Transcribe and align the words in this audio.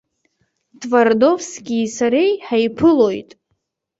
Твардовскии 0.81 1.85
сареи 1.95 2.33
ҳаиԥылоит. 2.47 3.29